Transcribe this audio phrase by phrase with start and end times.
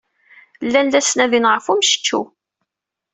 [0.65, 2.23] Llan la ttnadin ɣef ummecčew.